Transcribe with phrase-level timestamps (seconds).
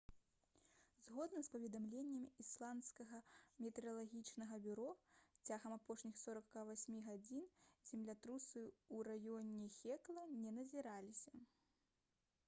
[1.07, 3.19] згодна з паведамленнем ісландскага
[3.65, 4.87] метэаралагічнага бюро
[5.49, 7.45] цягам апошніх 48 гадзін
[7.93, 11.37] землятрусы ў раёне хекла не назіраліся